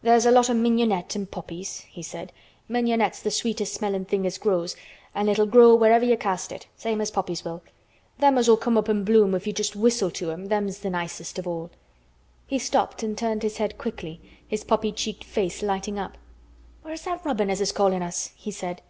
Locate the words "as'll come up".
8.38-8.88